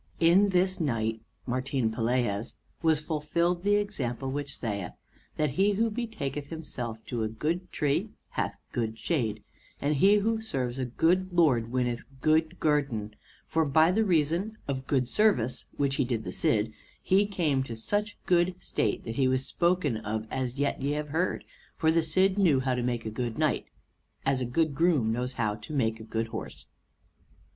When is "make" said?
22.81-23.05, 25.73-25.99